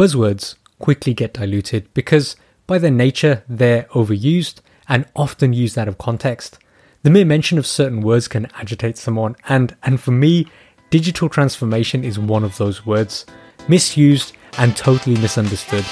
[0.00, 2.34] Buzzwords quickly get diluted because,
[2.66, 6.58] by their nature, they're overused and often used out of context.
[7.02, 10.46] The mere mention of certain words can agitate someone, and, and for me,
[10.88, 13.26] digital transformation is one of those words,
[13.68, 15.84] misused and totally misunderstood.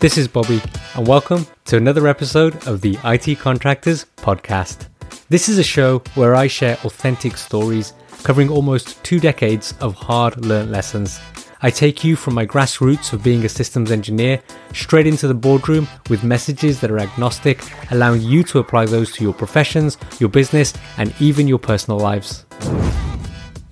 [0.00, 0.60] This is Bobby,
[0.96, 4.88] and welcome to another episode of the IT Contractors Podcast.
[5.28, 10.44] This is a show where I share authentic stories covering almost two decades of hard
[10.44, 11.20] learned lessons.
[11.62, 14.42] I take you from my grassroots of being a systems engineer
[14.72, 19.22] straight into the boardroom with messages that are agnostic, allowing you to apply those to
[19.22, 22.46] your professions, your business, and even your personal lives.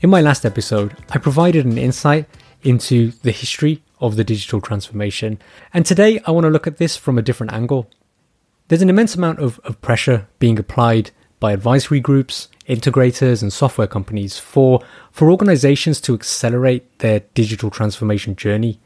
[0.01, 2.27] In my last episode, I provided an insight
[2.63, 5.39] into the history of the digital transformation,
[5.73, 7.89] and today I want to look at this from a different angle.
[8.69, 13.87] There's an immense amount of, of pressure being applied by advisory groups, integrators, and software
[13.87, 18.81] companies for, for organizations to accelerate their digital transformation journey.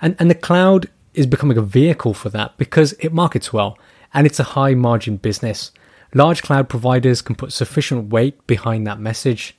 [0.00, 3.78] And, and the cloud is becoming a vehicle for that because it markets well
[4.14, 5.72] and it's a high margin business.
[6.14, 9.56] Large cloud providers can put sufficient weight behind that message.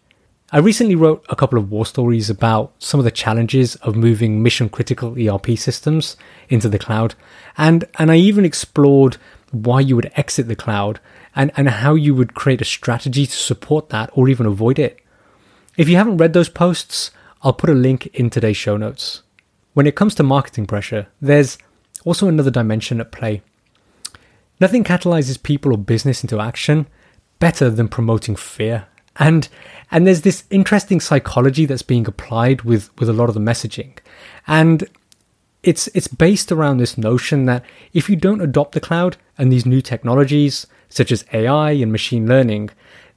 [0.51, 4.41] I recently wrote a couple of war stories about some of the challenges of moving
[4.41, 6.17] mission critical ERP systems
[6.49, 7.13] into the cloud,
[7.55, 9.17] and, and I even explored
[9.51, 10.99] why you would exit the cloud
[11.35, 14.99] and, and how you would create a strategy to support that or even avoid it.
[15.77, 17.11] If you haven't read those posts,
[17.41, 19.23] I'll put a link in today's show notes.
[19.73, 21.57] When it comes to marketing pressure, there's
[22.05, 23.41] also another dimension at play.
[24.59, 26.87] Nothing catalyzes people or business into action
[27.39, 28.87] better than promoting fear.
[29.15, 29.47] And
[29.91, 33.97] and there's this interesting psychology that's being applied with, with a lot of the messaging.
[34.45, 34.87] And
[35.63, 39.65] it's it's based around this notion that if you don't adopt the cloud and these
[39.65, 42.69] new technologies, such as AI and machine learning,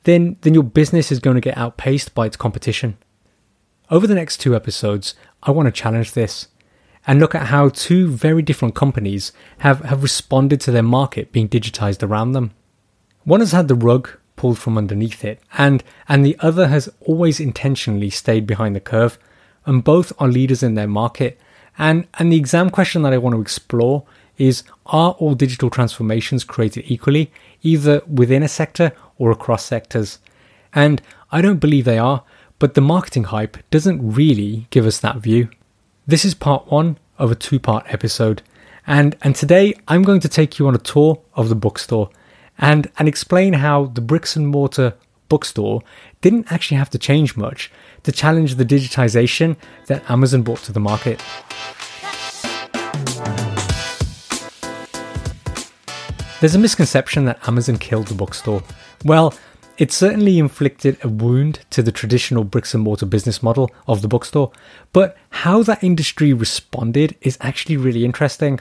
[0.04, 2.96] then, then your business is going to get outpaced by its competition.
[3.90, 6.48] Over the next two episodes, I want to challenge this
[7.06, 11.48] and look at how two very different companies have, have responded to their market being
[11.48, 12.52] digitized around them.
[13.24, 17.38] One has had the rug pulled from underneath it, and, and the other has always
[17.38, 19.18] intentionally stayed behind the curve,
[19.66, 21.38] and both are leaders in their market.
[21.78, 24.04] And, and the exam question that I want to explore
[24.38, 27.30] is Are all digital transformations created equally,
[27.62, 30.18] either within a sector or across sectors?
[30.74, 32.24] And I don't believe they are,
[32.58, 35.48] but the marketing hype doesn't really give us that view.
[36.06, 38.42] This is part one of a two part episode,
[38.86, 42.10] and, and today I'm going to take you on a tour of the bookstore
[42.58, 44.94] and, and explain how the bricks and mortar
[45.32, 45.80] bookstore
[46.20, 47.70] didn't actually have to change much
[48.02, 49.56] to challenge the digitization
[49.86, 51.18] that Amazon brought to the market.
[56.40, 58.62] There's a misconception that Amazon killed the bookstore.
[59.06, 59.32] Well,
[59.78, 64.08] it certainly inflicted a wound to the traditional bricks and mortar business model of the
[64.08, 64.52] bookstore,
[64.92, 68.60] but how that industry responded is actually really interesting.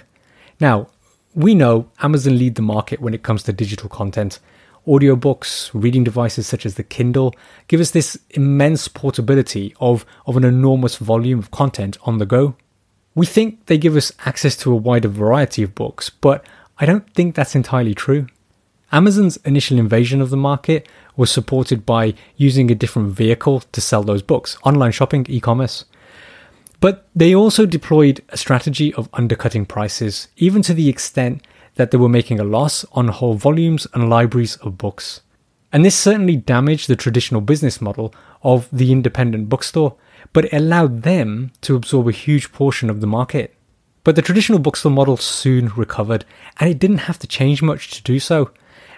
[0.62, 0.88] Now,
[1.34, 4.40] we know Amazon lead the market when it comes to digital content.
[4.88, 7.36] Audiobooks, reading devices such as the Kindle
[7.68, 12.56] give us this immense portability of, of an enormous volume of content on the go.
[13.14, 16.46] We think they give us access to a wider variety of books, but
[16.80, 18.28] I don't think that's entirely true.
[18.92, 24.04] Amazon's initial invasion of the market was supported by using a different vehicle to sell
[24.04, 25.86] those books online shopping, e commerce.
[26.80, 31.46] But they also deployed a strategy of undercutting prices, even to the extent
[31.82, 35.22] that they were making a loss on whole volumes and libraries of books.
[35.74, 39.96] And this certainly damaged the traditional business model of the independent bookstore,
[40.32, 43.56] but it allowed them to absorb a huge portion of the market.
[44.04, 46.24] But the traditional bookstore model soon recovered,
[46.60, 48.52] and it didn't have to change much to do so.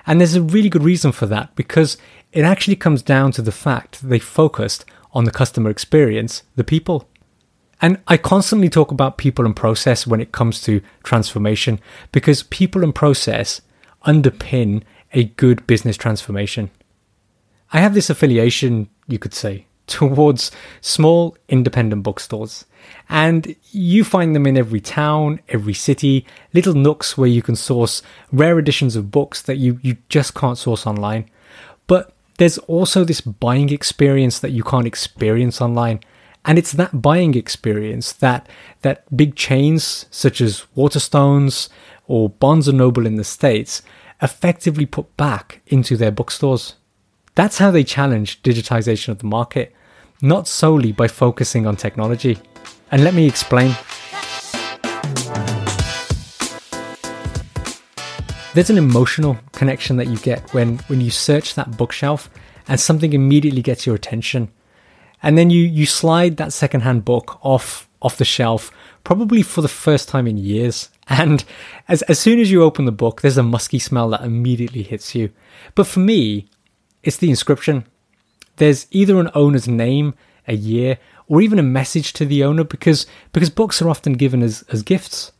[0.06, 1.96] And there's a really good reason for that because
[2.34, 4.84] it actually comes down to the fact they focused
[5.14, 7.08] on the customer experience, the people.
[7.82, 11.80] And I constantly talk about people and process when it comes to transformation
[12.12, 13.62] because people and process
[14.06, 16.72] underpin a good business transformation.
[17.72, 20.52] I have this affiliation, you could say, towards
[20.82, 22.66] small independent bookstores.
[23.10, 28.02] And you find them in every town, every city, little nooks where you can source
[28.32, 31.30] rare editions of books that you, you just can't source online.
[31.88, 36.00] But there's also this buying experience that you can't experience online.
[36.46, 38.50] And it's that buying experience that,
[38.82, 41.70] that big chains such as Waterstones
[42.06, 43.82] or Barnes & Noble in the States
[44.22, 46.76] effectively put back into their bookstores.
[47.36, 49.74] That's how they challenge digitization of the market,
[50.22, 52.38] not solely by focusing on technology.
[52.92, 53.76] And let me explain.
[58.54, 62.30] There's an emotional connection that you get when, when you search that bookshelf
[62.68, 64.52] and something immediately gets your attention.
[65.24, 68.72] And then you, you slide that secondhand book off, off the shelf,
[69.04, 70.90] probably for the first time in years.
[71.10, 71.44] And
[71.90, 75.14] as, as soon as you open the book, there's a musky smell that immediately hits
[75.14, 75.32] you.
[75.76, 76.48] But for me,
[77.04, 77.84] it's the inscription.
[78.56, 80.14] There's either an owner's name,
[80.48, 84.42] a year, or even a message to the owner because, because books are often given
[84.42, 85.34] as, as gifts.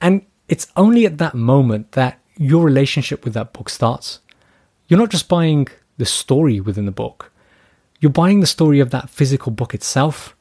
[0.00, 4.20] And it's only at that moment that your relationship with that book starts.
[4.88, 5.68] You're not just buying
[5.98, 7.32] the story within the book,
[8.00, 10.36] you're buying the story of that physical book itself.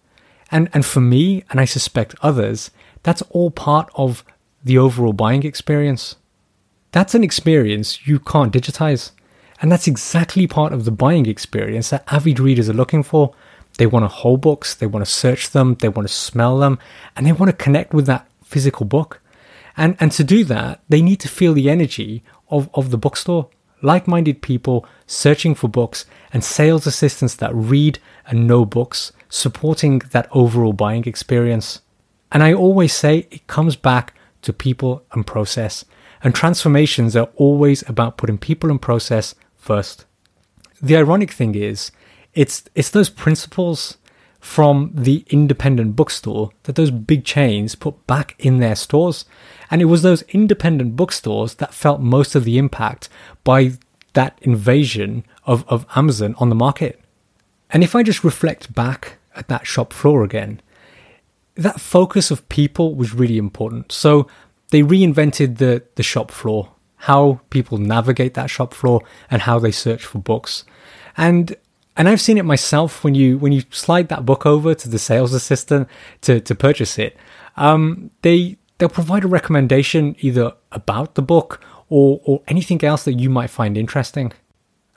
[0.52, 2.72] And, and for me, and I suspect others,
[3.04, 4.24] that's all part of
[4.64, 6.16] the overall buying experience.
[6.92, 9.12] That's an experience you can't digitize.
[9.62, 13.34] And that's exactly part of the buying experience that avid readers are looking for.
[13.78, 16.80] They want to hold books, they want to search them, they want to smell them,
[17.16, 19.22] and they want to connect with that physical book.
[19.76, 23.50] And, and to do that, they need to feel the energy of, of the bookstore.
[23.86, 30.00] Like minded people searching for books and sales assistants that read and know books, supporting
[30.10, 31.82] that overall buying experience.
[32.32, 35.86] And I always say it comes back to people and process.
[36.24, 40.06] And transformations are always about putting people and process first.
[40.82, 41.92] The ironic thing is,
[42.34, 43.98] it's, it's those principles
[44.46, 49.26] from the independent bookstore that those big chains put back in their stores.
[49.72, 53.10] And it was those independent bookstores that felt most of the impact
[53.44, 53.72] by
[54.14, 57.02] that invasion of, of Amazon on the market.
[57.72, 60.62] And if I just reflect back at that shop floor again,
[61.56, 63.92] that focus of people was really important.
[63.92, 64.28] So
[64.70, 69.02] they reinvented the, the shop floor, how people navigate that shop floor
[69.32, 70.66] and how they search for books.
[71.18, 71.56] And
[71.98, 75.00] and I've seen it myself when you when you slide that book over to the
[75.00, 75.88] sales assistant
[76.22, 77.18] to to purchase it.
[77.56, 83.14] Um, they they'll provide a recommendation either about the book or or anything else that
[83.14, 84.34] you might find interesting.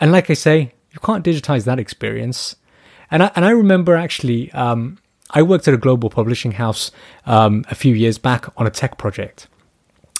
[0.01, 2.57] And like I say, you can't digitize that experience.
[3.11, 4.99] And I and I remember actually, um,
[5.31, 6.91] I worked at a global publishing house
[7.27, 9.47] um, a few years back on a tech project,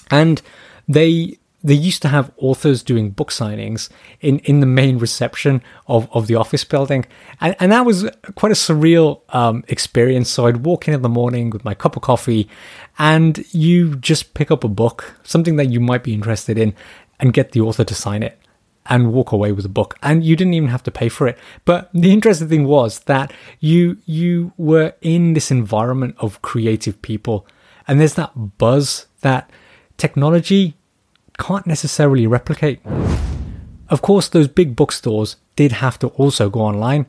[0.09, 0.41] and
[0.87, 3.89] they they used to have authors doing book signings
[4.21, 7.05] in, in the main reception of, of the office building.
[7.41, 10.29] And, and that was quite a surreal um, experience.
[10.29, 12.49] So I'd walk in in the morning with my cup of coffee
[12.97, 16.73] and you just pick up a book, something that you might be interested in,
[17.19, 18.39] and get the author to sign it
[18.85, 19.97] and walk away with a book.
[20.01, 21.37] And you didn't even have to pay for it.
[21.65, 27.45] But the interesting thing was that you, you were in this environment of creative people.
[27.87, 29.51] And there's that buzz that
[29.97, 30.75] technology
[31.39, 32.79] can't necessarily replicate.
[33.89, 37.07] Of course, those big bookstores did have to also go online,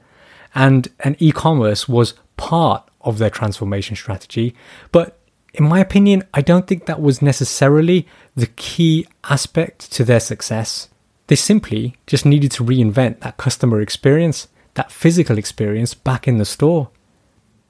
[0.54, 4.54] and, and e commerce was part of their transformation strategy.
[4.92, 5.18] But
[5.52, 10.88] in my opinion, I don't think that was necessarily the key aspect to their success.
[11.26, 16.44] They simply just needed to reinvent that customer experience, that physical experience back in the
[16.44, 16.90] store.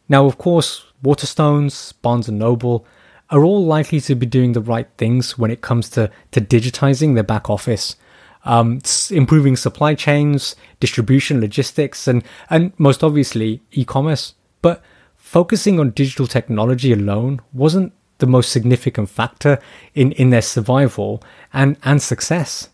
[0.09, 2.87] Now, of course, Waterstones, Barnes and Noble,
[3.31, 7.15] are all likely to be doing the right things when it comes to, to digitizing
[7.15, 7.97] their back office,
[8.45, 8.81] um,
[9.11, 14.35] improving supply chains, distribution, logistics, and, and most obviously e commerce.
[14.63, 14.83] But
[15.17, 19.59] focusing on digital technology alone wasn't the most significant factor
[19.95, 21.23] in, in their survival
[21.53, 22.69] and, and success.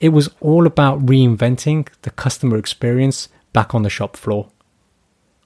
[0.00, 4.50] It was all about reinventing the customer experience back on the shop floor.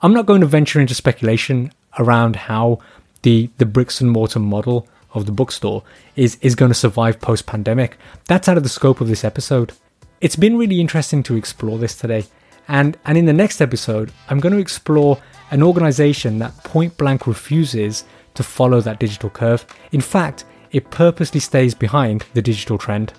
[0.02, 2.80] I'm not going to venture into speculation around how
[3.22, 5.82] the the bricks and mortar model of the bookstore
[6.16, 7.96] is is going to survive post pandemic.
[8.26, 9.72] That's out of the scope of this episode.
[10.20, 12.24] It's been really interesting to explore this today.
[12.68, 15.18] And and in the next episode, I'm going to explore
[15.50, 19.66] an organization that point blank refuses to follow that digital curve.
[19.92, 23.12] In fact, it purposely stays behind the digital trend.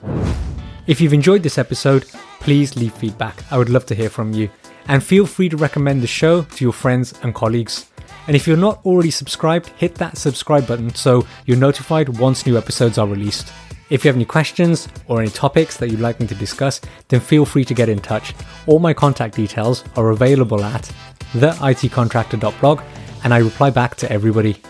[0.88, 2.06] If you've enjoyed this episode,
[2.40, 3.44] please leave feedback.
[3.52, 4.50] I would love to hear from you.
[4.88, 7.93] And feel free to recommend the show to your friends and colleagues.
[8.28, 12.58] And if you're not already subscribed, hit that subscribe button so you're notified once new
[12.58, 13.52] episodes are released.
[13.90, 17.20] If you have any questions or any topics that you'd like me to discuss, then
[17.20, 18.34] feel free to get in touch.
[18.66, 20.90] All my contact details are available at
[21.34, 22.82] theitcontractor.blog
[23.24, 24.62] and I reply back to everybody.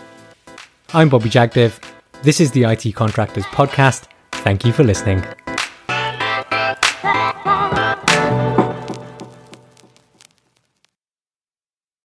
[0.92, 1.80] I'm Bobby Jagdev.
[2.22, 4.08] This is the IT Contractors Podcast.
[4.32, 5.24] Thank you for listening.